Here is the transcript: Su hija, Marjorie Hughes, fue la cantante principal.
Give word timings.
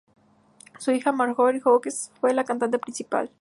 Su 0.79 0.89
hija, 0.91 1.11
Marjorie 1.11 1.61
Hughes, 1.63 2.09
fue 2.19 2.33
la 2.33 2.43
cantante 2.43 2.79
principal. 2.79 3.29